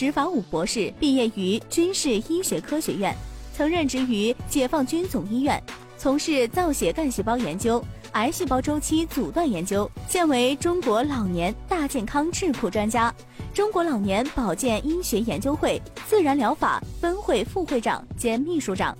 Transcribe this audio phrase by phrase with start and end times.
[0.00, 3.12] 石法武博士毕业于军事医学科学院，
[3.52, 5.60] 曾任职于解放军总医院，
[5.96, 13.12] 从事造血干细胞研究、癌细胞周期阻断研究，现为中国老年大健康智库专家。
[13.52, 18.96] 中国老年保健医学研究会自然疗法分会副会长兼秘书长。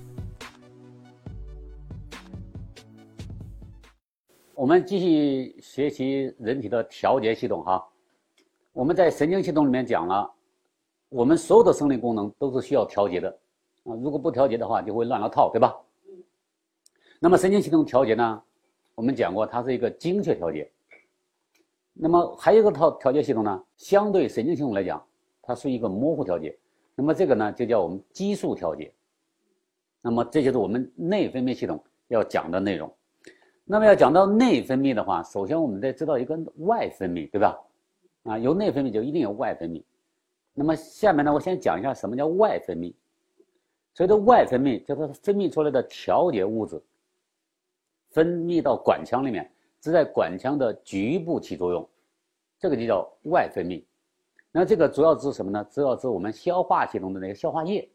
[4.52, 7.80] 我们继续学习人体的调节系统哈。
[8.72, 10.28] 我们在神经系统里面讲了，
[11.08, 13.28] 我们所有的生理功能都是需要调节的
[13.84, 13.94] 啊。
[14.02, 15.74] 如果不调节的话，就会乱了套，对吧？
[17.20, 18.42] 那么神经系统调节呢，
[18.94, 20.70] 我们讲过，它是一个精确调节。
[21.92, 25.04] 那么还有一个套调节系统呢，相对神经系统来讲，
[25.42, 26.56] 它是一个模糊调节。
[26.94, 28.92] 那么这个呢，就叫我们激素调节。
[30.00, 32.92] 那么这就是我们内分泌系统要讲的内容。
[33.64, 37.58] 那么要讲到内分泌的话，首先我们得知道一个外分泌，对吧？
[38.22, 39.82] 啊，有内分泌就一定有外分泌。
[40.58, 42.92] 那么下面呢，我先讲一下什么叫外分泌。
[43.94, 46.82] 所谓的外分泌，就是分泌出来的调节物质，
[48.10, 49.48] 分泌到管腔里面。
[49.80, 51.88] 只在管腔的局部起作用，
[52.58, 53.84] 这个就叫外分泌。
[54.50, 55.64] 那这个主要指什么呢？
[55.70, 57.88] 主要指我们消化系统的那个消化液。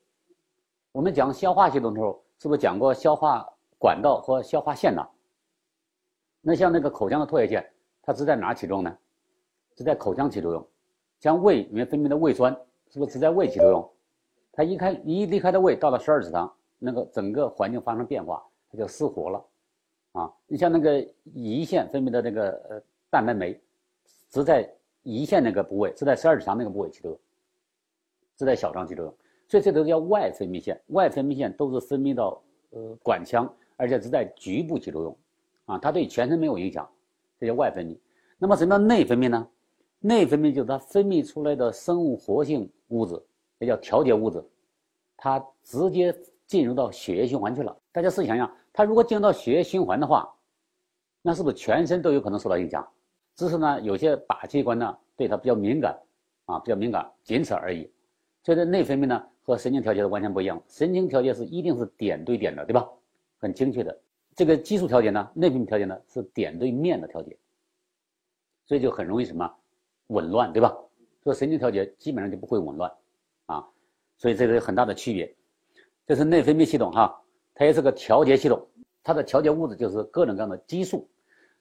[0.94, 3.46] 我们讲消化系统的时候，是不是讲过消化
[3.78, 5.06] 管道和消化腺呢？
[6.40, 8.98] 那像那个口腔的唾液腺，它是在哪起作用呢？
[9.76, 10.66] 是在口腔起作用。
[11.24, 12.54] 像胃里面分泌的胃酸，
[12.90, 13.90] 是不是只在胃起作用？
[14.52, 19.46] 它一开一离开的胃，到了十二指肠，那个整个环境发生变化，它就失活了。
[20.12, 21.02] 啊，你像那个
[21.34, 23.58] 胰腺分泌的那个呃蛋白酶，
[24.30, 24.70] 只在
[25.06, 27.20] 胰腺那个部位，只在十二指肠那个部位起作用，
[28.36, 29.16] 只在小肠起作用，
[29.48, 30.78] 所以这都叫外分泌腺。
[30.88, 35.18] 外分泌腺都是分泌到呃管腔，而且只在局部起作用，
[35.68, 36.86] 啊，它对全身没有影响，
[37.40, 37.98] 这叫外分泌。
[38.38, 39.48] 那么什么叫内分泌呢？
[40.06, 43.18] 内分泌就是它分泌出来的生物活性物质，
[43.60, 44.44] 也叫调节物质，
[45.16, 46.14] 它直接
[46.46, 47.74] 进入到血液循环去了。
[47.90, 48.54] 大家试想想。
[48.74, 50.30] 它如果进入到血液循环的话，
[51.22, 52.86] 那是不是全身都有可能受到影响？
[53.36, 55.98] 只是呢，有些靶器官呢对它比较敏感，
[56.48, 57.90] 啊，比较敏感，仅此而已。
[58.44, 60.62] 所以这内分泌呢和神经调节是完全不一样。
[60.68, 62.90] 神经调节是一定是点对点的，对吧？
[63.38, 63.98] 很精确的。
[64.36, 67.38] 这个激素调节呢，内分泌调节呢是点对面的调节，
[68.66, 69.50] 所以就很容易什么
[70.14, 70.74] 紊乱，对吧？
[71.24, 72.92] 说神经调节基本上就不会紊乱，
[73.48, 73.66] 啊，
[74.18, 75.36] 所以这个有很大的区别。
[76.06, 77.20] 这是内分泌系统哈。
[77.56, 78.68] 它也是个调节系统，
[79.04, 81.08] 它的调节物质就是各种各样的激素。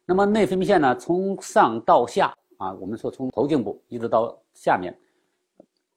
[0.07, 4.97] 那么内分泌腺呢，从上到下啊，我们说从头颈部一直到下面，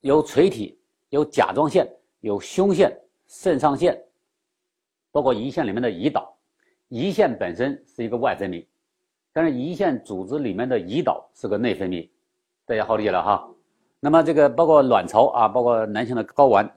[0.02, 0.78] 有垂体，
[1.10, 1.90] 有甲状腺，
[2.20, 2.94] 有胸腺、
[3.26, 3.98] 肾上腺，
[5.12, 6.38] 包括胰腺里面的胰岛。
[6.90, 8.68] 胰腺本身是一个外分泌，
[9.32, 12.10] 但是胰腺组织里面的胰岛是个内分泌，
[12.68, 13.48] 大家好理解了哈。
[14.00, 16.68] 那么这个包括卵巢啊，包括男性的睾丸。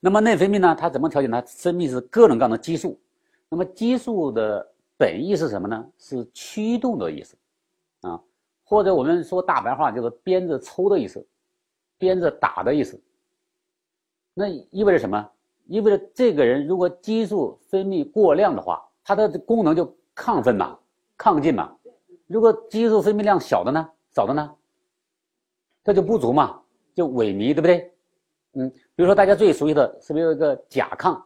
[0.00, 0.74] 那么内分泌呢？
[0.74, 1.42] 它怎么调节呢？
[1.46, 2.98] 分泌是各种各样的激素。
[3.50, 4.66] 那么激素的
[4.96, 5.86] 本意是什么呢？
[5.98, 7.36] 是驱动的意思，
[8.00, 8.18] 啊，
[8.64, 11.26] 或者我们说大白话就是鞭子抽的意思，
[11.98, 12.98] 鞭子打的意思。
[14.32, 15.30] 那意味着什么？
[15.66, 20.78] 意味着这个人如果激素分泌过量的话，他的功能就亢奋嘛，
[21.18, 21.76] 亢进嘛。
[22.26, 24.55] 如果激素分泌量小的呢，少的呢，
[25.86, 26.60] 这就不足嘛，
[26.96, 27.92] 就萎靡，对不对？
[28.54, 31.16] 嗯，比如说大家最熟悉的是不是有一个甲亢？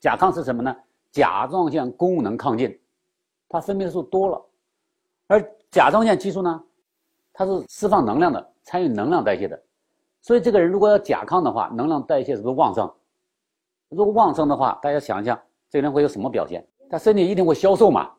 [0.00, 0.76] 甲亢是什么呢？
[1.10, 2.78] 甲状腺功能亢进，
[3.48, 4.44] 它分泌的素多了，
[5.28, 6.62] 而甲状腺激素呢，
[7.32, 9.58] 它是释放能量的，参与能量代谢的，
[10.20, 12.92] 所以这个人如果要甲亢的话，能量代谢是不是旺盛？
[13.88, 15.40] 如果旺盛的话，大家想一想，
[15.70, 16.62] 这个人会有什么表现？
[16.90, 18.10] 他身体一定会消瘦嘛，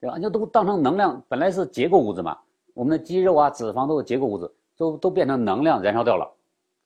[0.00, 0.18] 对吧？
[0.18, 2.36] 就都当成能量，本来是结构物质嘛，
[2.74, 6.26] 我们的肌肉啊、脂肪都是结构物质，都都变成能量燃烧掉了。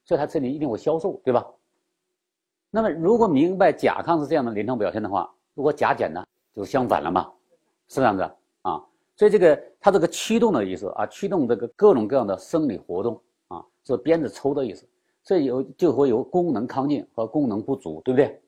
[0.05, 1.47] 所以它这里一定会消瘦，对吧？
[2.71, 7.31] 那么如果明白甲亢是这样的临床表现的话，如果甲减呢，就相反了嘛，
[7.87, 8.23] 是这样子
[8.63, 8.85] 啊。
[9.17, 14.85] 所以这个它这个驱动的意思啊，驱动这个各种各样的生理活动啊，是鞭子抽的意思。
[15.23, 18.43] 所以有就会有功能亢进和功能不足，对不对？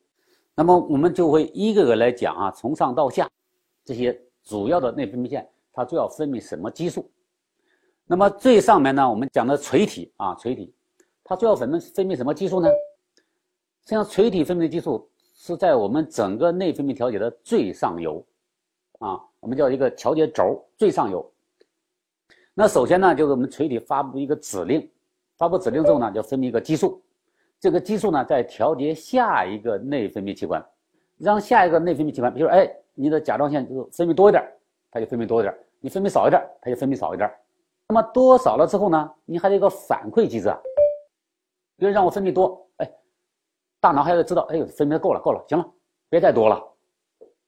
[0.55, 3.31] 那么我们就会一个个来讲啊，从上到下
[3.85, 7.09] 这些主要的内分泌腺，它主要分泌什么激素？
[8.07, 10.73] 那么最上面呢，我们讲的垂体啊，垂体。
[11.25, 12.69] 它主要分泌分泌什么激素呢？
[12.69, 18.25] 实际上，垂体分泌的激素是在我们整个内分泌调节的最上游，
[19.01, 21.29] 啊，我们叫一个调节轴最上游。
[22.55, 24.89] 那首先呢，就是我们垂体发布一个指令，
[25.37, 27.03] 发布指令之后呢，就分泌一个激素，
[27.59, 30.65] 这个激素呢，在调节下一个内分泌器官，
[31.19, 34.43] 让下一个内分泌器官，比如说哎，你的甲状腺就是分泌多一点，
[34.93, 37.29] 它就分泌多一点；你分泌少一点，它就分泌少一点。
[37.89, 40.59] 那么多少了之后呢，你还得有个反馈机制啊。
[41.77, 42.91] 比如让我分泌多，哎，
[43.81, 45.65] 大脑还要知道，哎，分泌的够了，够了，行了，
[46.09, 46.63] 别再多了，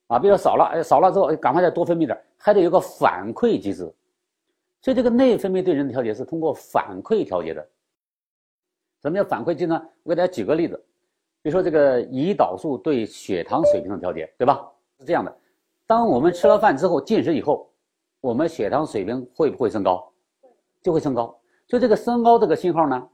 [0.07, 3.91] 啊，比如少了，哎，少了之后，赶快再多分泌点，还得有个反馈机制。
[4.81, 7.67] 所以这个内分泌对人的调节是通过反馈调节的。
[9.01, 9.81] 什么叫反馈机呢？
[10.03, 10.77] 我给大家举个例子，
[11.41, 14.71] 比如说这个胰岛素对血糖水平的调节，对吧？
[14.99, 15.37] 是这样的，
[15.85, 17.69] 当我们吃了饭之后进食以后，
[18.21, 20.08] 我们血糖水平会不会升高？
[20.81, 21.39] 就会升高。
[21.67, 23.09] 所以这个升高这个信号呢，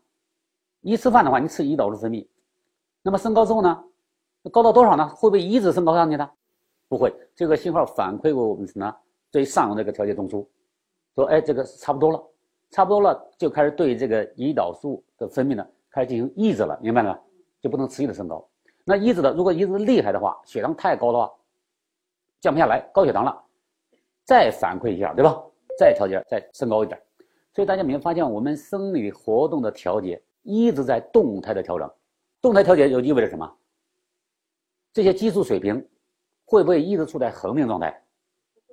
[0.82, 2.28] 一吃饭的话，你吃胰岛素分泌，
[3.02, 3.84] 那么升高之后呢，
[4.52, 5.08] 高到多少呢？
[5.10, 6.32] 会不会一直升高上去的？
[6.88, 8.96] 不会，这个信号反馈给我们什么？
[9.32, 10.48] 最上游这个调节中枢，
[11.16, 12.24] 说哎，这个差不多了，
[12.70, 15.68] 差不多了，就开始对这个胰岛素的分泌呢。
[15.90, 17.20] 开始进行抑制了，明白了吗？
[17.62, 18.48] 就不能持续的升高。
[18.84, 21.32] 那抑制的，如果抑制厉害的话，血糖太高的话，
[22.40, 23.44] 降不下来，高血糖了，
[24.24, 25.42] 再反馈一下，对吧？
[25.78, 27.02] 再调节，再升高一点。
[27.56, 31.90] 所以大家没有发现，我们生理活动的调节一直在动态的调整。
[32.42, 33.50] 动态调节就意味着什么？
[34.92, 35.76] 这些激素水平
[36.44, 38.04] 会不会一直处在恒定状态？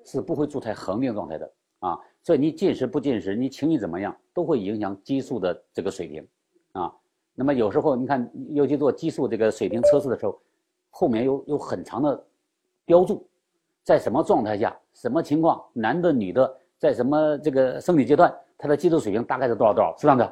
[0.04, 1.48] 是不会处在恒定状态的
[1.78, 1.96] 啊。
[2.24, 6.28] 所以你进食不进食，你情绪怎么样，都会影响激素的这个水平
[6.72, 6.92] 啊。
[7.34, 10.36] 那么有时候你看，尤其做激素这个水平测试的时候，
[10.90, 12.26] 后面有有很长的
[12.84, 13.24] 标注，
[13.84, 20.24] 在什么状态下、什么情况，男的、女的，在什么这个生理阶段，它的激素水平大概是多少多少，是这样的。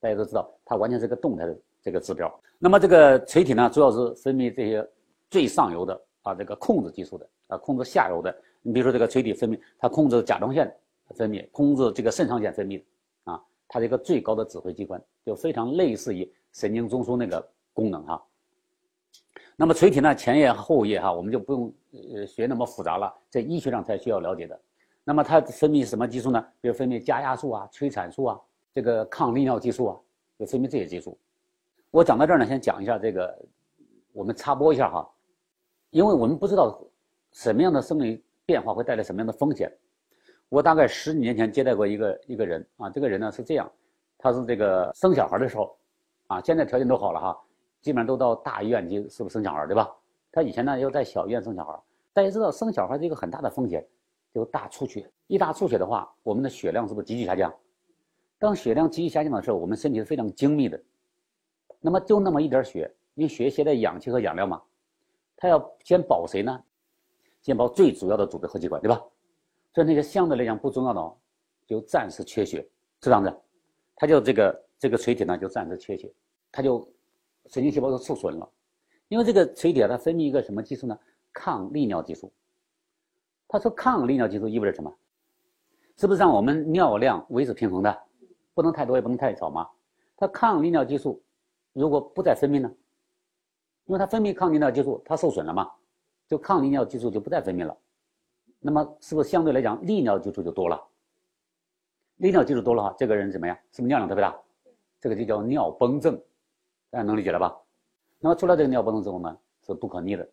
[0.00, 2.40] 大家都知道，它完全是个动态的这个指标。
[2.58, 4.88] 那么这个垂体呢，主要是分泌这些
[5.28, 8.34] 最上游的啊，这个控制激素的啊，控制下游的。
[8.62, 10.74] 你比如说这个垂体分泌，它控制甲状腺
[11.14, 12.82] 分泌，控制这个肾上腺分泌。
[13.24, 13.38] 啊
[13.68, 18.24] 它是一个最高的指挥机关，就非常类似于神经中枢那个功能哈。
[19.54, 21.74] 那么垂体呢，前叶后叶哈，我们就不用
[22.14, 24.58] 呃学那么复杂了，在医学上才需要了解的。
[25.08, 26.44] 那么它分泌什么激素呢？
[26.60, 28.40] 比如分泌加压素啊、催产素啊、
[28.74, 29.96] 这个抗利尿激素啊，
[30.36, 31.16] 就分泌这些激素。
[31.92, 33.38] 我讲到这儿呢，先讲一下这个，
[34.12, 35.08] 我们插播一下哈，
[35.90, 36.76] 因为我们不知道
[37.30, 39.72] 什么样的生理变化会带来什么样的风险。
[40.48, 43.70] 我大概十几年前接待过一个一个人啊，这个人呢是这样，
[44.18, 45.78] 他是这个生小孩的时候，
[46.26, 47.40] 啊，现在条件都好了哈，
[47.80, 49.88] 基本上都到大医院去是不是生小孩对吧？
[50.32, 51.80] 他以前呢要在小医院生小孩，
[52.12, 53.86] 大家知道生小孩是一个很大的风险，
[54.36, 57.50] 就大出血，一大出血的话，我们的血量是不是急剧下降？
[58.38, 60.78] 当血量急剧下降的时候，我们身体是非常精密的，
[61.80, 64.62] 那么就那么一点血，因为血携带氧气和养料嘛，
[65.38, 66.62] 它要先保谁呢？
[67.40, 69.02] 先保最主要的组织和器官，对吧？
[69.72, 71.16] 所以那些相对来讲不重要的，
[71.66, 72.60] 就暂时缺血，
[73.00, 73.34] 是这样子，
[73.94, 76.12] 它就这个这个垂体呢就暂时缺血，
[76.52, 76.86] 它就
[77.46, 78.46] 神经细胞就受损了，
[79.08, 80.98] 因为这个垂体啊它分泌一个什么激素呢？
[81.32, 82.30] 抗利尿激素。
[83.48, 84.92] 他说抗利尿激素意味着什么？
[85.96, 88.02] 是不是让我们尿量维持平衡的？
[88.52, 89.68] 不能太多也不能太少吗？
[90.16, 91.22] 它抗利尿激素
[91.72, 92.70] 如果不再分泌呢？
[93.84, 95.70] 因为它分泌抗利尿激素它受损了嘛，
[96.26, 97.76] 就抗利尿激素就不再分泌了。
[98.58, 100.82] 那么是不是相对来讲利尿激素就多了？
[102.16, 103.56] 利尿激素多了哈，这个人怎么样？
[103.72, 104.36] 是不是尿量特别大？
[104.98, 106.20] 这个就叫尿崩症，
[106.90, 107.56] 大家能理解了吧？
[108.18, 110.28] 那么出了这个尿崩症之后呢，是不可逆的，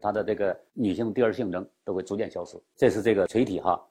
[0.00, 2.60] 他的这个女性第二性征都会逐渐消失。
[2.76, 3.82] 这是这个垂体哈。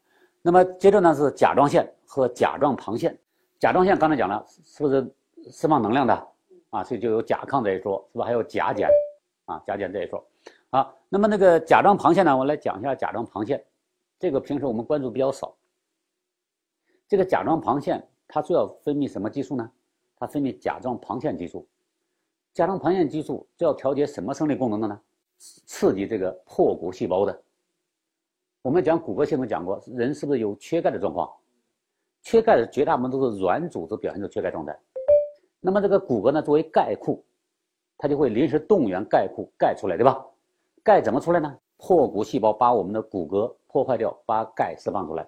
[0.42, 3.18] 那么接着呢是甲状腺和甲状旁腺。
[3.60, 5.16] 甲状腺刚才讲了，是不是
[5.50, 6.28] 释放能量的
[6.70, 6.84] 啊？
[6.84, 8.26] 所以就有甲亢这一说，是吧？
[8.26, 8.90] 还有甲减
[9.46, 10.24] 啊，甲减这一说。
[10.70, 13.64] 好，那么那个甲状旁腺呢，我来讲一下甲状旁腺。
[14.20, 15.56] 这个平时我们关注比较少。
[17.08, 19.72] 这个甲状旁腺它主要分泌什么激素呢？
[20.18, 21.68] 它分泌甲状旁腺激素。
[22.54, 25.00] 甲状旁腺激素主要调节什么生理功能的呢？
[25.66, 27.42] 刺激这个破骨细胞的。
[28.62, 31.30] 我们讲骨骼系统讲过，人是不是有缺钙的状况？
[32.22, 34.74] 缺钙的绝大部分都是软组织表现出缺钙状态。
[35.60, 37.22] 那么这个骨骼呢，作为钙库，
[37.98, 40.26] 它就会临时动员钙库钙出来，对吧？
[40.82, 41.60] 钙怎么出来呢？
[41.78, 45.28] 破骨细胞把我们的骨骼破坏掉，把钙释放出来，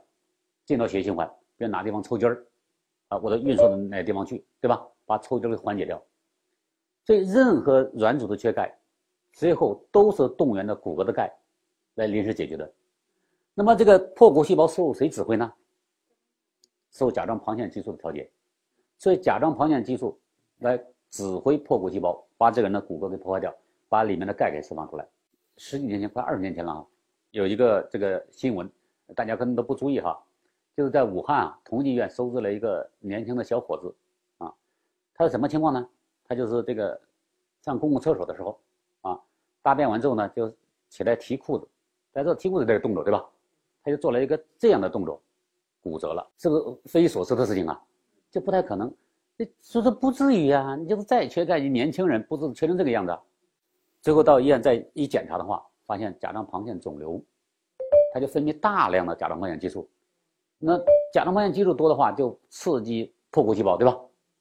[0.65, 2.45] 进到血液循环，比如哪地方抽筋儿，
[3.09, 4.87] 啊，我的运输到哪个地方去，对吧？
[5.05, 6.01] 把抽筋给缓解掉。
[7.05, 8.73] 所以任何软组织缺钙，
[9.35, 11.31] 最后都是动员的骨骼的钙
[11.95, 12.73] 来临时解决的。
[13.53, 15.53] 那么这个破骨细胞受谁指挥呢？
[16.89, 18.31] 受甲状旁腺激素的调节。
[18.97, 20.17] 所以甲状旁腺激素
[20.59, 23.53] 来指挥破骨细胞，把这个人的骨骼给破坏掉，
[23.89, 25.05] 把里面的钙给释放出来。
[25.57, 26.85] 十几年前，快二十年前了啊，
[27.31, 28.71] 有一个这个新闻，
[29.13, 30.17] 大家可能都不注意哈，
[30.77, 33.93] 就是在武汉啊，同济医院收治了一个年轻的小伙子，
[34.37, 34.53] 啊，
[35.13, 35.89] 他是什么情况呢？
[36.25, 36.99] 他就是这个
[37.61, 38.57] 上公共厕所的时候，
[39.65, 40.53] 大便完之后呢，就
[40.89, 41.67] 起来提裤子，
[42.11, 43.25] 在这提裤子这个动作对吧？
[43.83, 45.19] 他就做了一个这样的动作，
[45.81, 47.81] 骨折了，是不是匪夷所思的事情啊？
[48.29, 48.93] 这不太可能，
[49.63, 53.17] 说说不至于啊，你就是再缺钙，你年轻人不是缺成这个样子。
[54.03, 57.19] 最后到医院再一检查的话，发现甲状旁腺肿瘤，
[58.13, 59.89] 它就分泌大量的甲状旁腺激素。
[60.59, 60.77] 那
[61.11, 63.99] 甲状旁腺激素多的话，就刺激破骨细胞，对吧？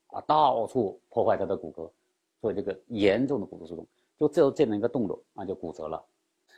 [0.08, 1.90] 啊，到处破坏它的骨骼，
[2.42, 3.86] 所以这个严重的骨质疏松，
[4.18, 6.02] 就只有这样一个动作啊，就骨折了。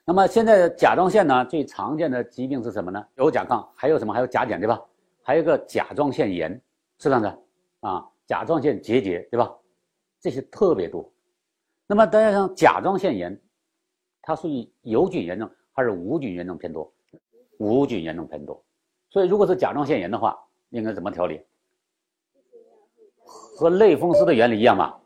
[0.05, 3.05] 那么现在甲状腺呢，最常见的疾病是什么呢？
[3.17, 4.13] 有甲亢，还有什么？
[4.15, 4.81] 还有甲减，对吧？
[5.23, 6.53] 还有一个甲状腺炎，
[6.99, 7.39] 是这样的
[7.81, 9.53] 啊，甲状腺结节，对吧？
[10.21, 11.11] 这些特别多。
[11.87, 13.41] 那么大家像甲状腺炎，
[14.23, 16.93] 它属于有菌炎症还是无菌炎症偏多？
[17.59, 18.63] 无菌炎症偏多。
[19.11, 20.39] 所以如果是甲状腺炎的话，
[20.71, 21.41] 应该怎么调理？
[23.25, 25.01] 和类风湿的原理一样，吧？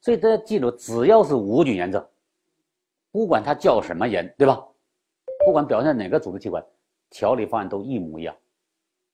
[0.00, 2.04] 所以大家记住，只要是无菌炎症。
[3.12, 4.64] 不管它叫什么炎，对吧？
[5.44, 6.64] 不管表现哪个组织器官，
[7.10, 8.34] 调理方案都一模一样。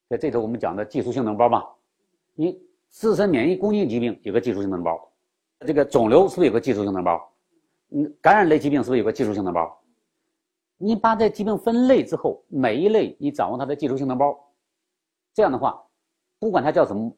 [0.08, 1.64] 在这头我们讲的技术性脓包嘛，
[2.34, 5.10] 你自身免疫攻击疾病有个技术性脓包，
[5.60, 7.32] 这个肿瘤是不是有个技术性脓包？
[7.90, 9.80] 嗯，感染类疾病是不是有个技术性脓包？
[10.76, 14.38] 你把这疾病分类之后，每一类你掌握它的技术性脓包，
[15.32, 15.82] 这样的话，
[16.38, 17.10] 不管它叫什么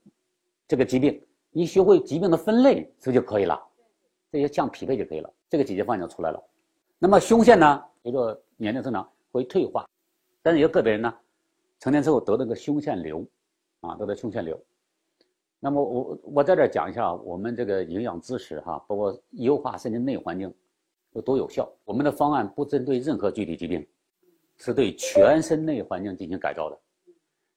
[0.68, 1.20] 这个疾病，
[1.58, 3.60] 你学会疾病的分类是不是就可以了？
[4.30, 6.40] 这些相匹配就可以了，这个解决方案就出来了。
[7.00, 9.84] 那么胸腺呢，随着年龄增长会退化，
[10.40, 11.12] 但是有个别人呢，
[11.80, 13.26] 成年之后得了个胸腺瘤，
[13.80, 14.56] 啊，得了胸腺瘤。
[15.58, 20.54] 那么我我在这讲一下我们这个营养知识哈，包括优化身体内环境
[21.14, 21.68] 有多有效。
[21.84, 23.84] 我们的方案不针对任何具体疾病，
[24.58, 26.78] 是对全身内环境进行改造的。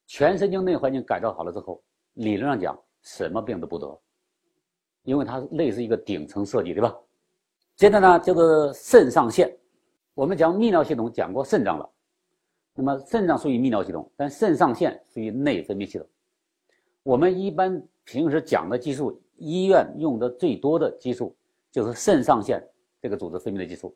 [0.07, 1.79] 全身经内环境改造好了之后，
[2.13, 3.99] 理论上讲什么病都不得，
[5.03, 6.95] 因为它类似一个顶层设计，对吧？
[7.75, 9.51] 接着呢，就是肾上腺。
[10.13, 11.89] 我们讲泌尿系统讲过肾脏了，
[12.75, 16.07] 那么肾脏属于泌尿系统，但肾上腺属于内分泌系统。
[17.01, 21.35] 我们一般平时讲的激素，医院用的最多的激素
[21.71, 22.61] 就是肾上腺
[23.01, 23.95] 这个组织分泌的激素。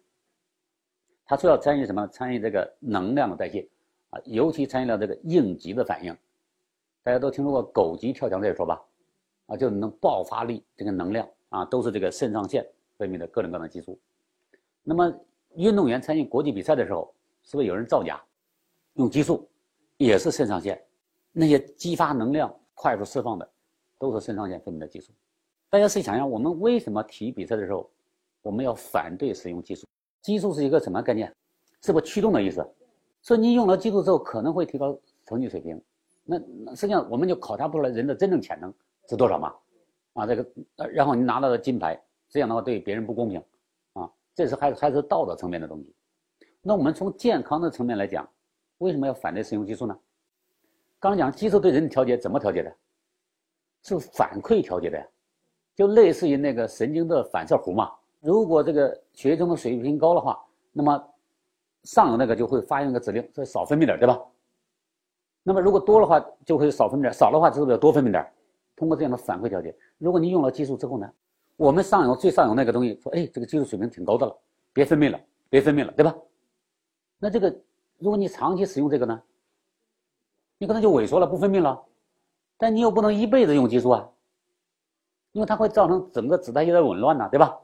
[1.26, 2.08] 它主要参与什么？
[2.08, 3.68] 参与这个能量的代谢
[4.10, 6.16] 啊，尤其参与了这个应急的反应。
[7.04, 8.82] 大家都听说过狗急跳墙这一说吧？
[9.48, 12.66] 啊，就能爆发力这个能量啊，都是这个肾上腺。
[12.98, 14.00] 分泌的各种各样的激素，
[14.82, 15.14] 那么
[15.56, 18.24] 运动员参与国际比赛的时候，是不是有人造假，
[18.94, 19.46] 用激素，
[19.98, 20.82] 也是肾上腺，
[21.34, 23.52] 那些激发能量、快速释放的，
[24.00, 25.12] 都是肾上腺分泌的激素。
[25.70, 27.92] 大家试想一下，我们为什么体育比赛的时候，
[28.42, 29.86] 我们要反对使用激素？
[30.22, 31.30] 激素是一个什么概念？
[31.82, 32.66] 是不驱动的意思？
[33.24, 35.84] 说你用了激素之后，可能会提高成绩水平。
[36.24, 36.40] 那
[36.74, 38.74] 实际上我们就考察不出来人的真正潜能
[39.08, 39.54] 是多少嘛？
[40.14, 40.46] 啊，这个，
[40.90, 42.02] 然后你拿到了金牌。
[42.28, 43.42] 这样的话对别人不公平，
[43.94, 45.96] 啊，这是还还是道德层面的东西。
[46.62, 48.28] 那我们从健康的层面来讲，
[48.80, 49.98] 为什么要反对使用激素呢？
[51.00, 52.76] 刚讲激素对人的调节怎么调节的？
[53.84, 55.08] 是反馈调节的呀，
[55.76, 57.92] 就类似于那个神经的反射弧嘛。
[58.20, 60.44] 如果这个血液中的水平高的话，
[60.74, 61.14] 那么
[61.84, 64.20] 上游那个就会发一个指令，说少分泌点，对吧？
[65.44, 68.28] 那么如果多的话，就会少分泌点；少的话，是不是要多分泌点？
[68.76, 71.10] 通过这样的反馈调节，如果你用了激素之后呢？
[71.58, 74.38] 我们上游最上游那个东西说：“哎，这个激素水平挺高的了，
[74.74, 75.18] 别分泌了，
[75.50, 76.14] 别分泌了，对吧？”
[77.18, 77.50] 那这个，
[77.98, 79.24] 如果你长期使用这个呢，
[80.58, 81.82] 你可能就萎缩了，不分泌了。
[82.58, 84.10] 但你又不能一辈子用激素啊，
[85.32, 87.58] 因为它会造成整个子代谢的紊乱呐，对吧？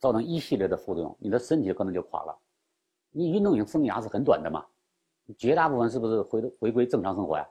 [0.00, 2.36] 造成一系列的副作用，你的身体可能就垮了。
[3.12, 4.66] 你运动员生涯是很短的嘛，
[5.38, 7.48] 绝大部分是不是回回归正常生活呀？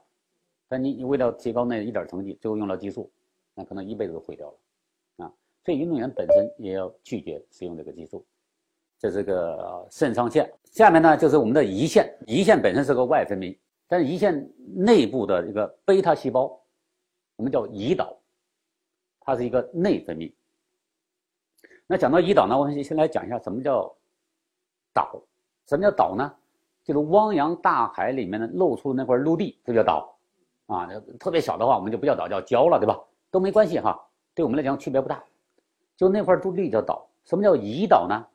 [0.71, 3.11] 但你你为了提高那一点成绩，最后用了激素，
[3.53, 5.25] 那可能一辈子都毁掉了。
[5.25, 5.33] 啊
[5.65, 8.25] 所以运动员本身也要拒绝使用这个激素，
[8.97, 10.49] 这是个肾上腺。
[10.63, 16.57] 下面呢就是我们的胰腺，胰腺本身是个外分泌，但是胰腺内部的一个贝塔细胞，
[17.35, 18.17] 我们叫胰岛，
[19.19, 20.33] 它是一个内分泌。
[21.85, 23.93] 那讲到胰岛呢，我们先来讲一下什么叫
[24.93, 25.21] 岛。
[25.67, 26.33] 什么叫岛呢？
[26.83, 30.17] 就是汪洋大海里面的露出的那块陆地，这叫岛
[30.71, 30.87] 啊。
[31.19, 32.99] 特别小的话，我们就不叫岛，叫礁了，对吧？
[33.29, 33.99] 都没关系哈，
[34.33, 35.23] 对我们来讲区别不大。
[35.95, 38.25] 就那块陆地叫岛，什么叫胰岛呢？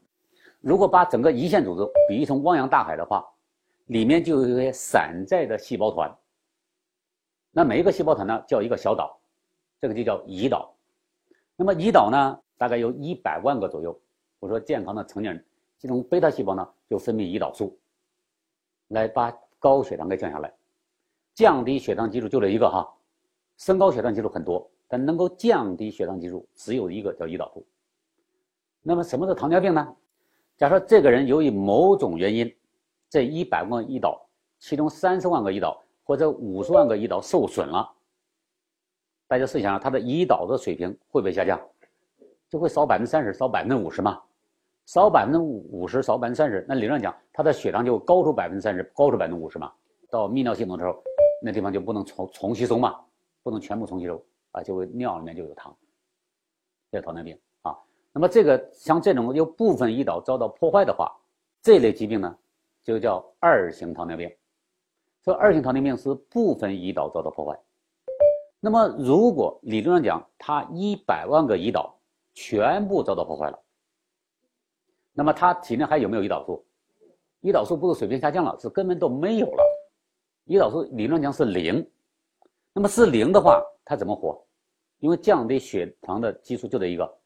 [0.60, 3.24] 如果把整个胰腺组织比喻成汪洋大海的话，
[3.86, 6.12] 里面就有一些散在的细胞团。
[7.52, 9.18] 那每一个细胞团呢，叫一个小岛，
[9.80, 10.74] 这个就叫胰岛。
[11.56, 13.98] 那么胰岛呢，大概有一百万个左右。
[14.38, 15.44] 我说健康的成年人，
[15.78, 17.78] 这种贝塔细胞呢，就分泌胰岛素，
[18.88, 20.52] 来把高血糖给降下来，
[21.36, 22.84] 降低血糖激素就这一个哈，
[23.58, 24.68] 升高血糖激素很多。
[24.88, 27.66] 但能够降低血糖激素只有一个叫胰岛素。
[28.82, 29.96] 那么什么是糖尿病呢？
[30.56, 32.56] 假设这个人由于某种原因，
[33.10, 34.26] 这一百万个胰岛，
[34.58, 37.86] 其中三十万个胰岛或者五十万个胰岛受损了，
[39.26, 41.60] 大家试想，他的胰岛的水平会不会下降？
[42.48, 44.22] 就会少百分之三十，少百分之五十嘛？
[44.86, 49.72] 少百分之五十，少百分之三十，那理论上讲，他的血糖就高出百分之三十，高出百分之五十嘛？
[50.08, 51.02] 到泌尿系统的时候，
[51.42, 52.98] 那地方就不能重重吸收嘛，
[53.42, 55.76] 不能全部重吸收啊，就会尿里面就有糖，
[56.90, 57.76] 这是糖尿病啊。
[58.12, 61.14] 那么这个像这种有部分胰岛遭到破坏的话，
[61.62, 62.38] 这类疾病呢，
[62.82, 64.34] 就叫二型糖尿病。
[65.22, 67.58] 这二型糖尿病是部分胰岛遭到破坏。
[68.60, 71.98] 那么如果理论上讲，它一百万个胰岛
[72.32, 73.58] 全部遭到破坏了，
[75.12, 76.64] 那么它体内还有没有胰岛素？
[77.42, 79.75] 胰岛素不是水平下降了，是根本都没有了。
[80.46, 81.84] 胰岛素理论讲是零，
[82.72, 84.40] 那么是零的话，它怎么活？
[85.00, 87.18] 因为降低血糖的激素就这一个，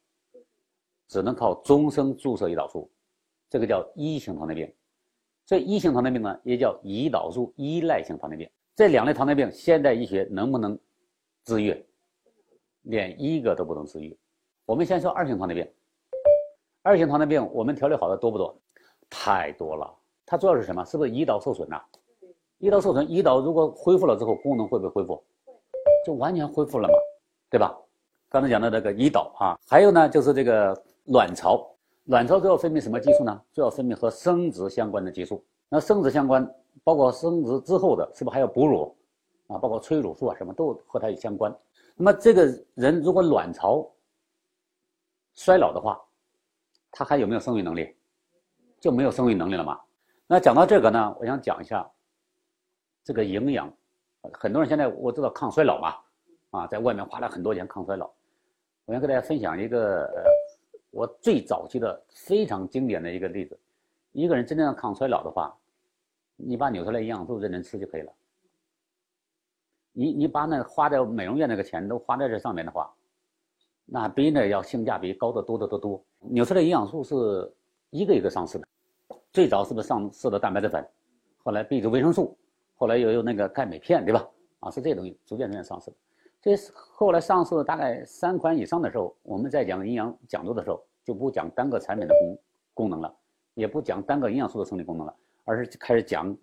[1.07, 2.91] 只能靠终生注射胰岛素，
[3.51, 4.75] 这个叫一型糖尿病。
[5.45, 8.51] 所以一型糖尿病呢，也叫胰岛素依赖性糖尿病。
[8.75, 10.79] 这两类糖尿病，现代医学能不能
[11.45, 11.85] 治愈？
[12.83, 14.19] 连一个都不能治愈。
[14.65, 15.71] 我们先说二型糖尿病。
[16.83, 18.59] 二型糖尿病，我们调理好的多不多？
[19.11, 19.95] 太多了。
[20.25, 20.83] 它主要是什么？
[20.87, 21.79] 是不是胰岛受损呐？
[22.61, 25.23] 胰岛受损，胰岛如果恢复了之后，功能会不会恢复？
[26.05, 26.95] 就完全恢复了嘛，
[27.49, 27.75] 对吧？
[28.29, 31.67] 刚才讲的这个胰岛啊，还有呢，就是这个卵巢，
[32.05, 33.43] 卵巢主要分泌什么激素呢？
[33.53, 35.43] 主要分泌和生殖相关的激素。
[35.71, 36.47] 那生殖相关，
[36.85, 38.95] 包括生殖之后的，是不是还要哺乳
[39.47, 39.57] 啊？
[39.57, 41.55] 包括催乳素啊，什么都和它有相关。
[41.97, 43.91] 那么这个人如果卵巢
[45.35, 45.99] 衰老的话，
[46.93, 47.97] 他还有没有生育能力？
[48.79, 49.81] 就没有生育能力了嘛？
[50.27, 51.91] 那讲到这个呢，我想讲一下。
[53.03, 53.73] 这个营养，
[54.33, 58.11] 很多人现在我知道抗衰老嘛，啊，在外面花了很多钱抗衰老。
[58.85, 60.09] 我想跟大家分享一个，
[60.91, 63.59] 我最早期的非常经典的一个例子。
[64.13, 65.57] 一个人真正要抗衰老的话，
[66.37, 68.13] 你把纽崔莱营养素认真吃就可以了。
[69.93, 72.93] 你你把那花在美容院那个钱都花在这上面的话，
[73.87, 76.05] 那比那要性价比高得多得多多。
[76.19, 77.53] 纽崔莱营养素是
[77.91, 78.69] 一个一个上市的，
[79.33, 80.87] 最早是不是上市的蛋白质粉，
[81.43, 82.37] 后来 B 族维生素。
[82.81, 84.27] 后来又有那个钙镁片，对吧？
[84.61, 85.97] 啊，是这东西逐渐逐渐上市的。
[86.41, 92.39] 这后来上市大概三款以上的时候，我们在讲营养讲座的时候，就不讲单个产品的功
[92.73, 93.15] 功能了，
[93.53, 95.15] 也不讲单个营养素的生理功能了，
[95.45, 96.35] 而是开始讲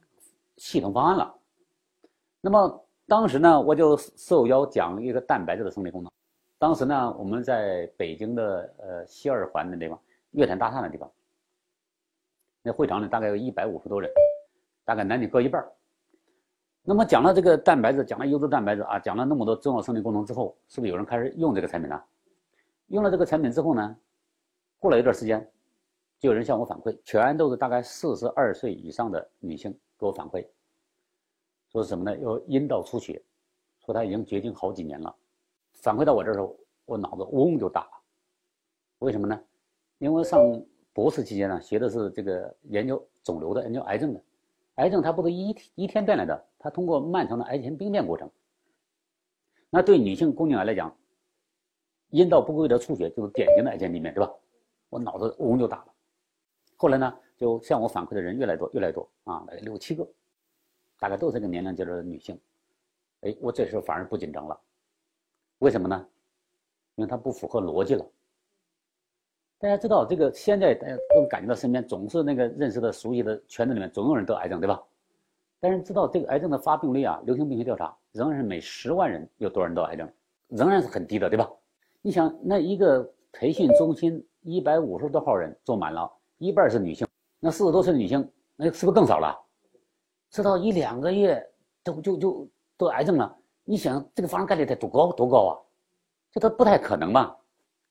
[0.58, 1.36] 系统方案了。
[2.39, 6.12] 那么当时呢，我就受邀讲一个蛋白质的生理功能。
[6.60, 10.00] 当时呢，我们在北京的呃西二环的地方，
[10.34, 11.12] 月坛大厦的地方，
[12.62, 14.12] 那会场里大概有一百五十多人，
[14.86, 15.67] 大概男女各一半。
[16.89, 22.02] 那么讲了这个蛋白质，讲了优质蛋白质啊，讲了那么多重要生理功能之后，是不是有人开始用这个产品了？
[22.88, 23.93] 用了这个产品之后呢，
[24.80, 25.45] 过了一段时间，
[26.17, 30.47] 就有人向我反馈，全都是大概四十二岁以上的女性给我反馈，
[31.73, 32.17] 说是什么呢？
[32.19, 33.21] 有阴道出血，
[33.86, 35.13] 说她已经绝经好几年了。
[35.73, 37.91] 反馈到我这时候，我脑子嗡就大了。
[39.00, 39.38] 为什么呢？
[39.97, 40.39] 因为上
[40.93, 44.23] 博士期间呢，学的是这个研究肿瘤的，研究癌症的。
[44.78, 48.30] 癌症它不是一一天变来的，它通过漫长的癌前病变过程。
[49.70, 50.96] 那对女性宫颈癌来讲，
[52.10, 54.32] 阴道不规则出血就是典型的癌前病变，对吧？
[54.90, 55.94] 我脑子嗡就大了。
[56.78, 60.08] 后来呢，就向我反馈的人越来越多，越来越多啊，六七个，
[61.00, 62.40] 大概都是这个年龄阶段的女性。
[63.22, 64.58] 哎，我这时候反而不紧张了，
[65.58, 66.08] 为什么呢？
[66.96, 68.06] 因为它不符合逻辑了。
[69.60, 74.80] 大家知道这个，现在大家都感觉到身边总是那个认识的、熟悉的圈子里面总有人得癌症，对吧？
[75.60, 80.08] 但是知道这个癌症的发病率啊，流行病学调查仍然是每十万人有多少人得癌症，
[80.50, 81.50] 仍然是很低的，对吧？
[82.04, 87.08] 你想，那一个培训中心一百五十多号人坐满了，一半是女性，
[87.39, 89.36] 那四十多岁的女性，那是不是更少了？
[90.30, 91.43] 知道一两个月
[91.84, 95.52] 都就就得癌症了，你想这个发生概率得多高多高啊？
[96.32, 97.36] 这都不太可能吧。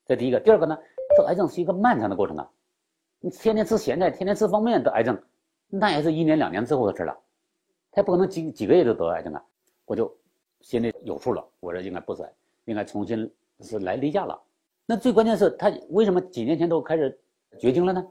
[0.05, 0.77] 这第一个，第二个呢？
[1.17, 2.49] 得癌症是一个漫长的过程啊！
[3.19, 5.19] 你天天吃咸菜，天天吃方便面得癌症，
[5.67, 7.17] 那也是一年两年之后的事了。
[7.91, 9.43] 他不可能几几个月就得癌症啊！
[9.85, 10.15] 我就
[10.61, 12.23] 心里有数了，我说应该不是，
[12.65, 13.29] 应该重新
[13.61, 14.39] 是来例假了。
[14.85, 17.19] 那最关键是他为什么几年前都开始
[17.59, 18.05] 绝经了呢？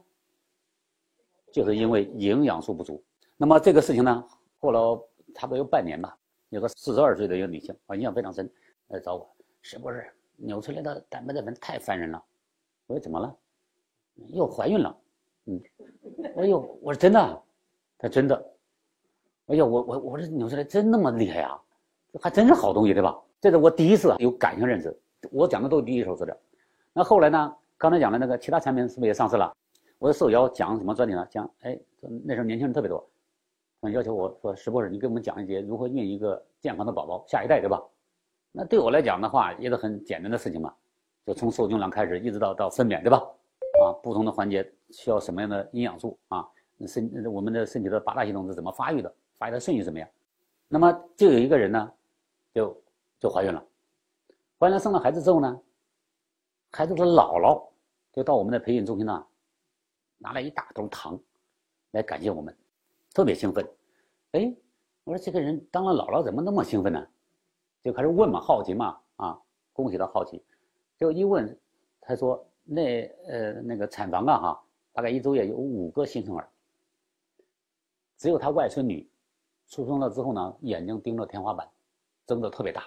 [1.51, 3.01] 就是因为营养素不足。
[3.37, 4.27] 那么这个事情呢，
[4.59, 5.01] 过了
[5.33, 6.17] 差不多有半年吧，
[6.49, 8.51] 有个四十二岁的一个女性啊，印象非常深，
[8.89, 12.21] 来找我，是不是扭出来的蛋白质粉太烦人了？
[12.87, 13.35] 我说怎么了？
[14.29, 14.97] 又怀孕了？
[15.45, 15.61] 嗯，
[16.37, 17.43] 哎呦，我说真的，
[17.97, 18.35] 他真的，
[19.47, 21.61] 哎呀，我我我这扭出来真那么厉害啊？
[22.21, 23.17] 还真是好东西，对吧？
[23.39, 24.97] 这是我第一次有感性认知，
[25.31, 26.35] 我讲的都是第一手资料。
[26.93, 27.55] 那后来呢？
[27.79, 29.55] 刚才讲的那个其他产品是不是也上市了？
[29.99, 31.27] 我受邀讲什么专题呢？
[31.29, 31.79] 讲，哎，
[32.25, 33.07] 那时候年轻人特别多，
[33.81, 37.79] 要求我说石博士，你给我们讲一节如何孕一个健康的宝宝，下一代，对吧？
[38.51, 40.73] 那对我来讲的话，也是很简单的事情嘛，
[41.27, 43.17] 就从受精卵开始，一直到到分娩，对吧？
[43.83, 46.47] 啊，不同的环节需要什么样的营养素啊？
[46.87, 49.13] 身我们的身体的八大系统是怎么发育的？
[49.37, 50.07] 发育的顺序怎么样？
[50.69, 51.91] 那么就有一个人呢，
[52.53, 52.81] 就
[53.19, 53.61] 就怀孕了，
[54.57, 55.61] 怀孕生了孩子之后呢，
[56.71, 57.61] 孩子的姥姥
[58.13, 59.25] 就到我们的培训中心呢，
[60.17, 61.19] 拿来一大兜糖，
[61.91, 62.55] 来感谢我们，
[63.13, 63.67] 特别兴奋。
[64.31, 64.55] 哎，
[65.03, 67.05] 我说这个人当了姥姥怎么那么兴奋呢？
[67.83, 69.37] 就开始问嘛，好奇嘛，啊，
[69.73, 70.41] 恭喜他好奇，
[70.97, 71.57] 就一问，
[72.01, 76.49] 他说那呃那个产房啊哈，大概一周也有五个新生儿，
[78.17, 79.07] 只有他外孙女
[79.67, 81.69] 出生了之后呢，眼睛盯着天花板，
[82.25, 82.83] 睁得特别大，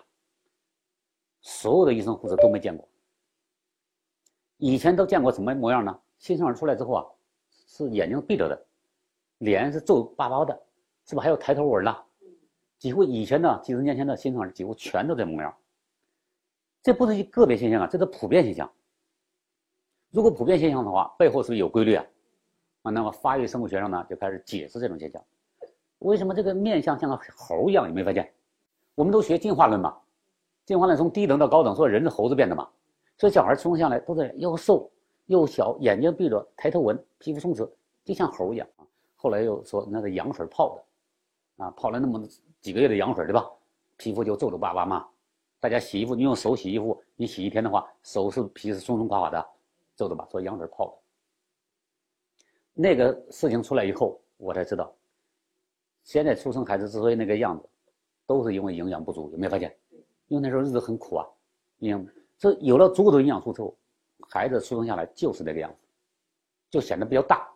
[1.40, 2.87] 所有的医生护士都没见过。
[4.57, 6.01] 以前都见过什么模样呢？
[6.18, 7.07] 新生儿出来之后啊，
[7.51, 8.66] 是眼睛闭着的，
[9.38, 10.53] 脸是皱巴巴的，
[11.07, 11.96] 是不是还有抬头纹呢？
[12.77, 15.57] 几乎以前呢，几十年前的新生儿几乎全都这模样。
[16.83, 18.71] 这不是一个别现象啊，这是普遍现象。
[20.11, 22.05] 如果普遍现象的话，背后是不是有规律啊？
[22.83, 25.23] 啊，那么发育生物学上呢，就开始解释这种现象。
[25.99, 27.87] 为什么这个面相像个猴一样？
[27.87, 28.33] 有没有发现？
[28.95, 29.97] 我们都学进化论嘛，
[30.64, 32.69] 进化论从低等到高等，说人是猴子变的嘛。
[33.19, 34.90] 所以小孩出生下来都是又瘦
[35.27, 37.71] 又小，眼睛闭着，抬头纹，皮肤松弛，
[38.03, 38.66] 就像猴一样。
[39.16, 42.27] 后来又说那是羊水泡的，啊，泡了那么
[42.62, 43.47] 几个月的羊水，对吧？
[43.99, 45.07] 皮肤就皱皱巴巴嘛。
[45.61, 49.46] 大家洗衣服，你用手洗衣服，你洗一天的话，手是皮是松松垮垮的，
[49.94, 50.27] 皱的吧？
[50.31, 50.92] 说羊水泡的。
[52.73, 54.90] 那个事情出来以后，我才知道，
[56.03, 57.68] 现在出生孩子之所以那个样子，
[58.27, 59.31] 都是因为营养不足。
[59.33, 59.77] 有没有发现？
[60.29, 61.27] 因为那时候日子很苦啊，
[61.81, 62.07] 营养。
[62.38, 63.77] 这有了足够的营养素之后，
[64.31, 65.77] 孩子出生下来就是这个样子，
[66.70, 67.46] 就显得比较大。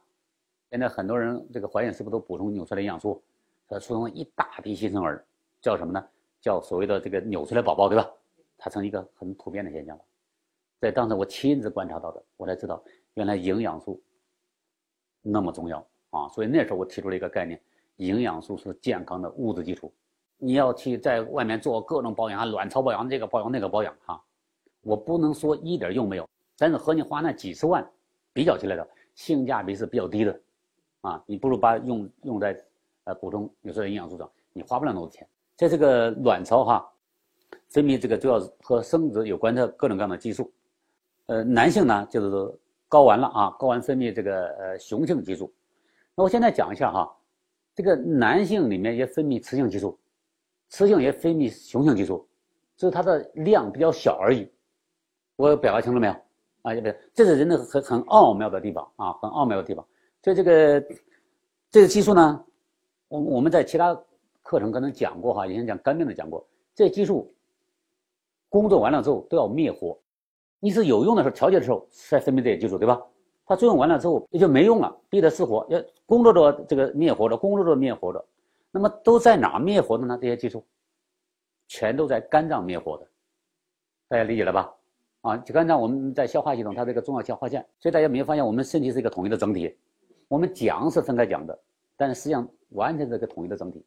[0.68, 3.22] 现在很多人这个怀孕是不是都补充纽崔莱营养素？
[3.66, 5.24] 他出生一大批新生儿，
[5.62, 6.06] 叫什么呢？
[6.44, 8.06] 叫所谓的这个纽崔莱宝宝，对吧？
[8.58, 10.04] 它成一个很普遍的现象了。
[10.78, 13.98] 在当时我亲自观察到的，我才知道原来营养素
[15.22, 15.78] 那么重要
[16.10, 16.28] 啊！
[16.28, 17.58] 所以那时候我提出了一个概念：
[17.96, 19.90] 营养素是健康的物质基础。
[20.36, 24.22] 你要去在外面做各种保养，卵巢保养这个保养那个保养，哈。
[24.82, 26.28] 我不能说一点用没有，
[26.58, 27.90] 但是和你花那几十万
[28.34, 30.40] 比较起来的性价比是比较低的，
[31.00, 32.62] 啊，你不如把用用在
[33.04, 35.26] 呃补充有色营养素上，你花不了那么多钱。
[35.56, 36.92] 在这个卵巢哈，
[37.68, 40.52] 分泌这个主要和生殖有关的各种各样的激素，
[41.26, 45.52] 呃，男性呢就是睾丸了啊，睾丸分泌这个呃雄性激素。
[46.14, 47.16] 那我现在讲一下哈，
[47.74, 49.98] 这个男性里面也分泌雌性激素，
[50.68, 52.28] 雌性也分泌雄性激素，
[52.76, 54.50] 只是它的量比较小而已。
[55.36, 56.12] 我表达清楚没有？
[56.62, 59.86] 啊，不这是人的很很奥妙的地方啊，很奥妙的地方。
[60.22, 60.80] 所以这个
[61.70, 62.44] 这个激素呢，
[63.08, 63.94] 我我们在其他
[64.44, 66.46] 课程可能讲过哈，以前讲肝病的讲过。
[66.74, 67.32] 这些激素
[68.48, 69.98] 工作完了之后都要灭活，
[70.60, 73.02] 你是有用的时候调节的时候再分泌这些激素，对吧？
[73.46, 78.24] 它作用完了之后也就没用了，逼得失活，要工作着这个灭活着，工作着灭活着。
[78.70, 80.18] 那么都在哪灭活的呢？
[80.20, 80.64] 这些激素
[81.66, 83.06] 全都在肝脏灭活的，
[84.08, 84.74] 大家理解了吧？
[85.22, 89.74] 啊，肝脏我们在消化系统，它这个重要消化腺，所以大家没有发现，我们身体是一个统一的整体。
[90.28, 91.58] 我们讲是分开讲的，
[91.96, 93.84] 但是实际上完全是个统一的整体。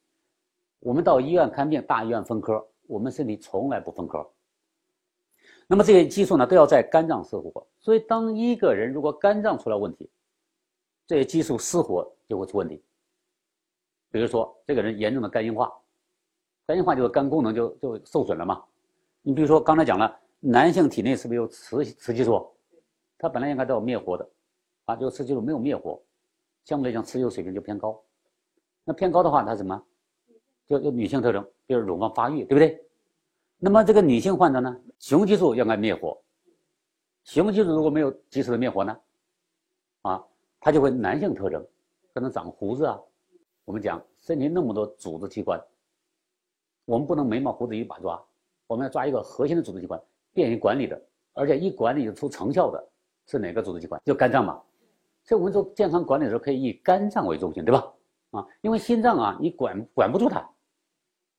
[0.79, 4.27] 我们到医院看病，大医院分科，我们身体从来不分科。
[5.67, 7.67] 那么这些激素呢，都要在肝脏失活。
[7.79, 10.09] 所以当一个人如果肝脏出了问题，
[11.05, 12.83] 这些激素失活就会出问题。
[14.11, 15.71] 比如说这个人严重的肝硬化，
[16.65, 18.63] 肝硬化就是肝功能就就受损了嘛。
[19.21, 20.19] 你比如说刚才讲了。
[20.39, 22.47] 男性体内是不是有雌雌激素？
[23.17, 24.29] 它本来应该都要灭活的，
[24.85, 25.99] 啊，这个雌激素没有灭活，
[26.63, 27.99] 相对来讲雌激素水平就偏高。
[28.83, 29.83] 那偏高的话，它什么？
[30.67, 32.83] 就就女性特征，就是乳房发育，对不对？
[33.57, 36.21] 那么这个女性患者呢，雄激素应该灭活，
[37.23, 38.99] 雄激素如果没有及时的灭活呢，
[40.03, 40.23] 啊，
[40.59, 41.65] 它就会男性特征，
[42.13, 42.99] 可能长胡子啊。
[43.65, 45.61] 我们讲身体那么多组织器官，
[46.85, 48.23] 我们不能眉毛胡子一把抓，
[48.67, 50.01] 我们要抓一个核心的组织器官。
[50.33, 51.01] 便于管理的，
[51.33, 52.87] 而且一管理就出成效的，
[53.25, 53.99] 是哪个组织器官？
[54.05, 54.61] 就肝脏嘛。
[55.23, 57.91] 所以我们做健康管理的时候，可以以肝脏为中心，对吧？
[58.31, 60.47] 啊，因为心脏啊，你管管不住它，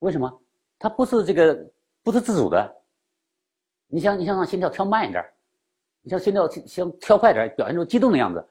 [0.00, 0.40] 为什么？
[0.78, 1.70] 它不是这个，
[2.02, 2.76] 不是自主的。
[3.86, 5.24] 你想，你想让心跳跳慢一点，
[6.02, 8.44] 你像心跳想跳快点，表现出激动的样子，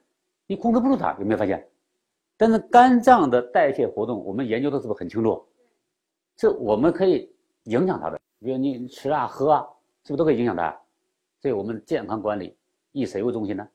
[0.46, 1.68] 你控制不住它，有没有发现？
[2.36, 5.46] 但是肝脏的代谢活动，我们研究的是不是很清楚？
[6.36, 7.34] 这我们可以
[7.64, 9.68] 影响它的，比如你吃啊喝啊。
[10.04, 10.72] 是不是都可以影响它？
[11.42, 12.56] 所以我们健康管理
[12.94, 13.68] 以谁为中心呢？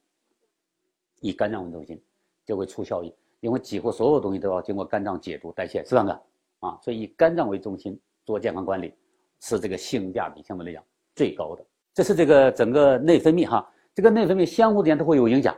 [1.21, 2.03] 以肝脏为中心，
[2.47, 3.15] 就会出效益。
[3.41, 6.23] 因为几乎所有东西都要经过肝脏解毒代谢，是这样的
[6.63, 6.79] 啊。
[6.83, 8.93] 所以以肝脏为中心做健康管理，
[9.41, 10.83] 是这个性价比相对来讲
[11.15, 11.65] 最高的。
[11.95, 15.55] 这是这个整个内分泌哈，这个内分泌相互之间都会有影响，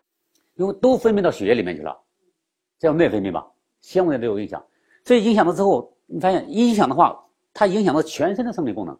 [0.56, 1.96] 因为都分泌到血液里面去了，
[2.78, 3.48] 这叫内分泌吧，
[3.80, 4.60] 相互间都有影响。
[5.04, 8.98] 所以影响了之后，你发现一影响的话，它影响到全身的生理功能。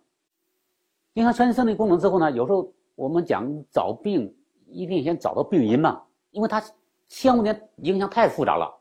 [1.15, 4.33] 影响全身生理功能之后呢，有时候我们讲找病，
[4.67, 6.63] 一定先找到病因嘛，因为它
[7.09, 8.73] 相互间影响太复杂了，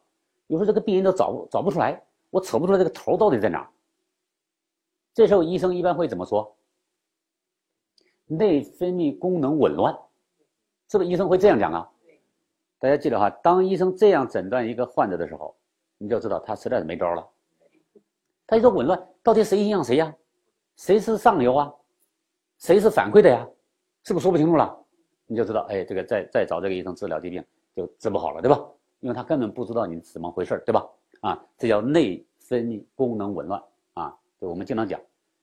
[0.48, 2.00] 有时候这个病因都找找不出来，
[2.34, 3.70] 我扯不出来这个头到底在哪。
[5.14, 6.58] 这时候医生一般会怎么说？
[8.26, 9.94] 内分泌功能紊乱，
[10.90, 11.88] 是不是医生会这样讲啊？
[12.80, 15.56] 大家记得哈，当医生这样诊断一个患者的时候，
[16.00, 17.24] 你就知道他实在是没招了。
[18.48, 20.12] 他一说紊乱，到底谁影响谁呀？
[20.78, 21.72] 谁是上游啊？
[22.58, 23.48] 谁是反馈的呀？
[24.06, 24.76] 是不是说不清楚了？
[25.28, 28.60] 你就知道，哎，这个再再找这个医生治疗疾病就治不好了，对吧？
[29.02, 30.84] 因为他根本不知道你怎么回事对吧？
[31.24, 34.16] 啊，这叫内分泌功能紊乱啊。
[34.40, 35.00] 就我们经常讲，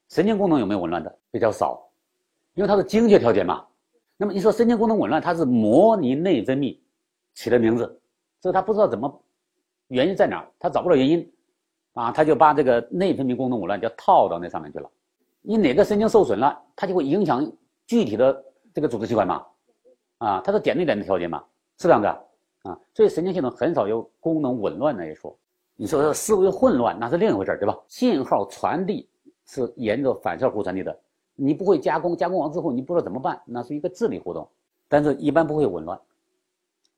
[0.08, 1.18] 神经功能有没有紊乱的？
[1.30, 1.86] 比较少。
[2.54, 3.64] 因为它是精确调节嘛，
[4.16, 6.76] 那么你说神经功能紊乱，它是模拟内分泌
[7.32, 7.86] 起的名字，
[8.42, 9.22] 所以他不知道怎么
[9.86, 11.32] 原因在哪儿，他找不到原因，
[11.94, 14.90] 啊，他就把这个内分泌功能紊乱就套到那上面去了。
[15.40, 17.50] 你哪个神经受损了，它就会影响
[17.86, 19.46] 具体的这个组织器官嘛，
[20.18, 21.42] 啊，它是点对点的调节嘛，
[21.78, 22.06] 是这样子
[22.68, 25.34] 啊，所以神经系统很少有功能紊乱那一说。
[25.80, 27.74] 你说思维混乱那是另一回事对吧？
[27.88, 29.08] 信号传递
[29.46, 30.94] 是沿着反射弧传递的。
[31.34, 34.46] 你不会加工，加工完之后你不知道怎么办，那是一个智力活动，
[34.88, 35.98] 但是一般不会紊乱，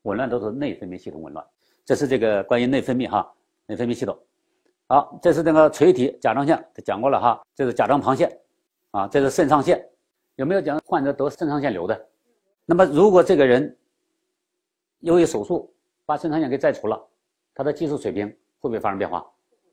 [0.01, 1.45] 紊乱都是内分泌系统紊乱。
[1.85, 3.33] 这是这个关于内分泌哈，
[3.67, 4.19] 内分泌系统。
[4.87, 8.37] 好，这是这个垂体甲状腺，讲过了哈，这是甲状旁腺，
[8.91, 9.81] 啊，这是肾上腺。
[10.35, 12.05] 有没有讲患者得肾上腺瘤的？
[12.65, 13.77] 那么如果这个人
[14.99, 15.73] 由于手术
[16.05, 17.01] 把肾上腺给摘除了，
[17.55, 19.29] 他的激素水平会不会发生变化？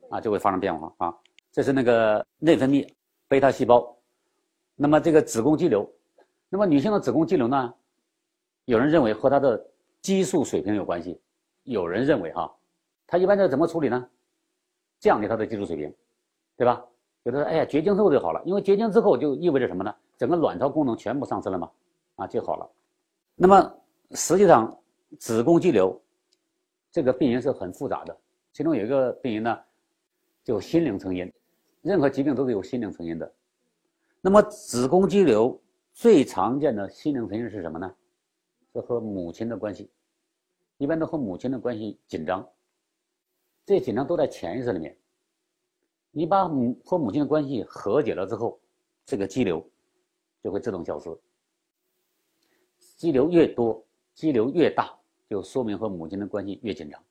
[0.09, 1.17] 啊，就会发生变化啊。
[1.49, 2.85] 这是那个内分泌
[3.29, 3.97] 贝塔细胞。
[4.75, 5.89] 那么这个子宫肌瘤，
[6.49, 7.73] 那么女性的子宫肌瘤呢？
[8.65, 9.65] 有人认为和她的
[10.01, 11.17] 激素水平有关系，
[11.63, 12.53] 有人认为哈，
[13.07, 14.05] 她一般要怎么处理呢？
[14.99, 15.93] 降低她的激素水平，
[16.57, 16.83] 对吧？
[17.23, 19.95] 有的说，哎呀，绝经之后就好了，因为绝经之后就意味着什么呢？
[20.17, 21.71] 整个卵巢功能全部丧失了嘛，
[22.17, 22.69] 啊，就好了。
[23.35, 23.73] 那么
[24.11, 24.77] 实际上，
[25.17, 25.97] 子宫肌瘤
[26.91, 28.17] 这个病因是很复杂的，
[28.53, 29.59] 其中有一个病因呢，
[30.43, 31.31] 就心灵成因，
[31.81, 33.33] 任何疾病都是有心灵成因的。
[34.19, 35.59] 那么子宫肌瘤
[35.93, 37.95] 最常见的心灵成因是什么呢？
[38.73, 39.89] 是和母亲的关系，
[40.77, 42.47] 一般都和母亲的关系紧张。
[43.65, 44.97] 这紧张都在潜意识里面。
[46.11, 48.59] 你把母和母亲的关系和解了之后，
[49.05, 49.65] 这个肌瘤
[50.43, 51.09] 就会自动消失。
[52.97, 54.93] 肌瘤越多，肌瘤越大，
[55.29, 57.01] 就说明和母亲的关系越紧张。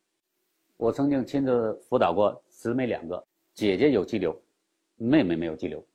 [0.81, 4.35] 我曾经亲自辅导过姊妹两个，姐姐有肌瘤，
[4.97, 5.87] 妹妹没有肌瘤。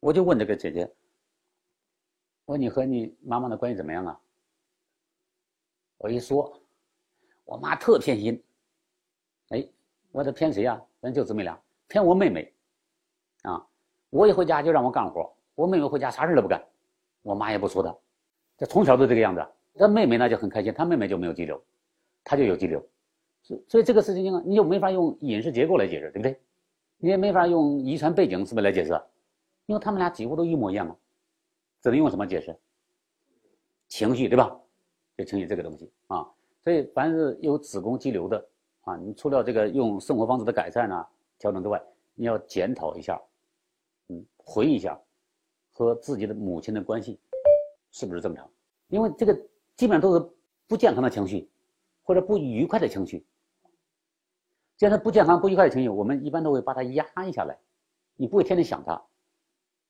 [0.00, 0.92] 我就问这个姐姐
[2.46, 4.20] ：“我说你和你妈妈的关系怎么样啊？”
[5.98, 6.60] 我一说，
[7.44, 8.42] 我妈特偏心。
[9.50, 9.64] 哎，
[10.10, 10.82] 我这偏谁呀？
[11.00, 12.52] 咱就姊妹俩，偏我妹妹。
[13.42, 13.64] 啊，
[14.10, 16.60] 我一回家就让我干活，我妹妹回家啥事都不干，
[17.22, 17.96] 我妈也不说她。
[18.58, 19.46] 这从小都这个样子。
[19.76, 21.64] 这妹妹呢就很开心，她妹妹就没有肌瘤，
[22.24, 22.84] 她就有肌瘤。
[23.44, 26.40] 所所以这个事情啊，你就没法用饮食结构来解释，对不对？
[26.96, 28.98] 你也没法用遗传背景是不是来解释？
[29.66, 30.96] 因为他们俩几乎都一模一样嘛，
[31.82, 32.56] 只能用什么解释？
[33.88, 34.58] 情绪对吧？
[35.18, 36.26] 就情绪这个东西啊，
[36.62, 38.42] 所以凡是有子宫肌瘤的
[38.80, 41.06] 啊，你除了这个用生活方式的改善啊、
[41.38, 41.80] 调整之外，
[42.14, 43.20] 你要检讨一下，
[44.08, 44.98] 嗯，回忆一下
[45.72, 47.20] 和自己的母亲的关系
[47.90, 48.50] 是不是正常？
[48.88, 49.34] 因为这个
[49.76, 50.26] 基本上都是
[50.66, 51.46] 不健康的情绪
[52.02, 53.22] 或者不愉快的情绪。
[54.76, 57.56] 既然是不健康、不愉快的情绪，我们一般都会把它压下来，
[58.16, 59.00] 你不会天天想它。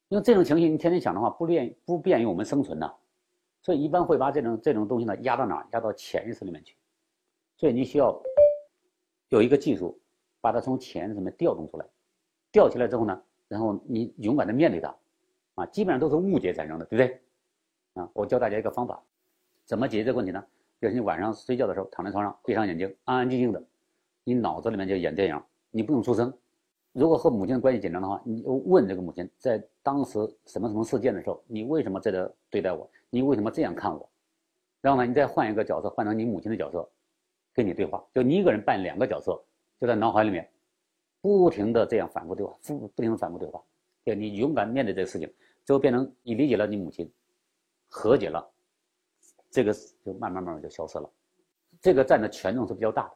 [0.08, 2.92] 因为这种情绪，你天天想的话，不便不便于我们生存呐，
[3.62, 5.66] 所以一般会把这种这种东西呢压到哪儿？
[5.72, 6.76] 压到潜意识里面去。
[7.56, 8.20] 所以你需要
[9.30, 9.98] 有一个技术，
[10.40, 11.86] 把它从潜意识里面调动出来，
[12.52, 14.94] 调起来之后呢，然后你勇敢的面对它，
[15.54, 17.22] 啊，基本上都是误解产生的，对不对？
[17.94, 19.02] 啊，我教大家一个方法，
[19.64, 20.44] 怎么解决这个问题呢？
[20.80, 23.64] 就是你晚上睡觉的时候躺在床上，闭上眼睛，安安静静的，
[24.24, 26.32] 你脑子里面就演电影，你不用出声。
[26.92, 32.88] 如果和母亲的关系紧张的话，你就问这个母亲，在当时什么什么事件的时候，你为什么这样对待我？
[33.10, 34.08] 你为什么这样看我？
[34.80, 36.88] 然后呢，你再换一个角色，换成你母亲的角色，
[37.52, 38.04] 跟你对话。
[38.14, 39.42] 就你一个人扮两个角色，
[39.80, 40.48] 就在脑海里面
[41.20, 43.62] 不停的这样反复对话，不不停的反复对话。
[44.04, 45.32] 就你勇敢面对这个事情，
[45.64, 47.10] 最后变成你理解了你母亲，
[47.88, 48.48] 和解了，
[49.50, 51.10] 这个就慢慢慢慢就消失了。
[51.80, 53.14] 这个占的权重是比较大的。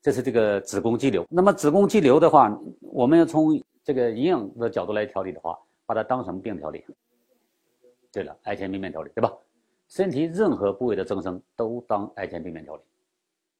[0.00, 1.26] 这是这个子宫肌瘤。
[1.28, 6.84] 那么子宫肌瘤的话，我们要从这个营养的角度来调理的话，把它当什么病调理？
[8.12, 9.32] 对了，癌前病变调理，对吧？
[9.88, 12.82] 身体任何部位的增生都当癌前病变调理，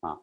[0.01, 0.21] 啊，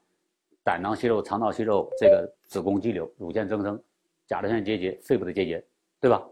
[0.64, 3.82] 胆囊息肉、肠道息肉、这个子宫肌瘤、乳腺增生、
[4.28, 5.66] 甲状腺结节、肺部的结节，
[6.00, 6.24] 对吧？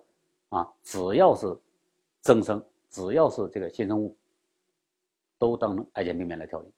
[0.50, 1.58] 啊，只要是
[2.22, 4.16] 增生，只要是这个新生物，
[5.40, 6.72] 都当成癌前病变来调理。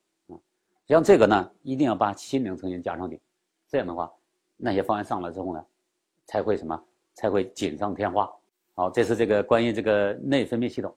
[0.87, 3.19] 像这个呢，一定要把心灵成因加上去，
[3.67, 4.11] 这样的话，
[4.55, 5.65] 那些方案上来之后呢，
[6.25, 6.79] 才会什么？
[7.15, 8.31] 才会锦上添花。
[8.73, 10.93] 好，这是这个关于这个内分泌系统。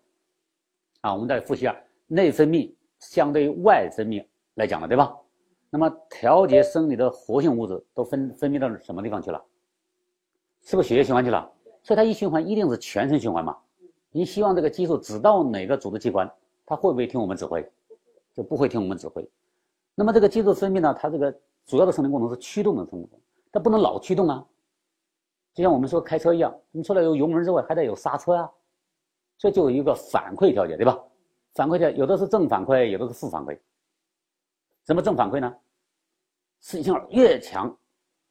[1.01, 4.25] 啊，我们再复习一下，内分泌相对于外分泌
[4.55, 5.17] 来讲了，对吧？
[5.71, 9.43] 那么调节生理的活性物质都分分泌到什么地方去了？
[10.63, 11.51] 是不是血液循环去了？
[11.83, 13.57] 所以它一循环一定是全身循环嘛？
[14.11, 16.31] 你希望这个激素只到哪个组织器官，
[16.67, 17.67] 它会不会听我们指挥？
[18.35, 19.27] 就不会听我们指挥。
[19.99, 24.47] 那么这个激素分泌呢，它这个主要的生理功能是驱动的生理功能，它不能老驱动啊。
[25.53, 28.49] 就像我们说开车一样，你除了有油门之外，还得有刹车啊。
[29.37, 30.97] 这就有一个反馈调节，对吧？
[31.53, 33.59] 反馈调有的是正反馈，有的是负反馈。
[34.87, 35.53] 什么正反馈呢？
[36.61, 37.77] 信号越强，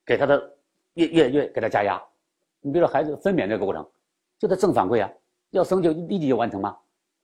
[0.06, 0.58] 给他的
[0.93, 2.01] 越越越给他加压。
[2.62, 3.86] 你比如说孩子分娩这个过程，
[4.39, 5.12] 就得正反馈啊，
[5.49, 6.77] 要生就立即就完成嘛。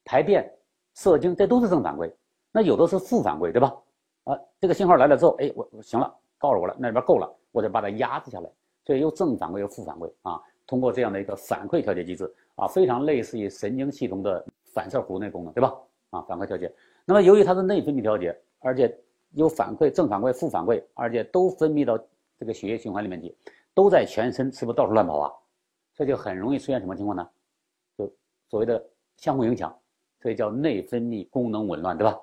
[0.03, 0.53] 排便、
[0.95, 2.13] 射精，这都是正反馈。
[2.51, 3.73] 那有的是负反馈，对吧？
[4.25, 8.49] 啊，这个信号来了之后，哎，我行了，告诉我了，那里边够了，我得把它压制下来。
[8.86, 10.41] 所以有正反馈，有负反馈啊。
[10.65, 15.73] 通过这样的一个反馈调节机制啊，非常类似于神经系统的反射弧那功能，对吧？
[16.12, 16.73] 啊，反馈调节。
[17.05, 18.97] 那么由于它是内分泌调节，而且
[19.31, 21.99] 有反馈、正反馈、负反馈，而且都分泌到
[22.38, 23.36] 这个血液循环里面去，
[23.73, 25.31] 都在全身，是不是到处乱跑啊？
[25.93, 27.29] 这就很容易出现什么情况呢？
[27.97, 28.09] 就
[28.49, 28.81] 所谓的
[29.17, 29.77] 相互影响，
[30.21, 32.17] 所以叫内分泌功能紊乱，对吧？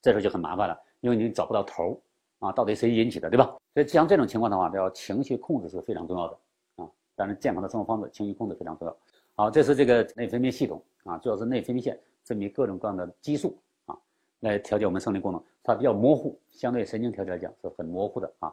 [0.00, 2.00] 这时候就很麻烦了，因为你找不到头
[2.38, 3.56] 啊，到底谁引起的，对吧？
[3.74, 6.38] 所以像这种情况的话，要情绪控制是非常重要的
[6.76, 6.88] 啊。
[7.16, 8.96] 当然，健康的生活方式、情绪控制非常重要。
[9.34, 13.56] 好，这是这个内分泌系统啊，主要是内分泌腺分泌各种各样的激素
[13.86, 13.96] 啊，
[14.40, 15.42] 来调节我们生理功能。
[15.62, 18.52] 它比较模糊，相对神经调节来讲是很模糊的啊。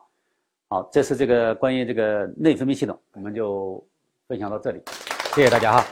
[0.68, 3.84] 好，这是这个关于这个内分泌系统，我们就
[4.28, 4.82] 分享到这里，
[5.36, 5.86] 谢谢大家哈。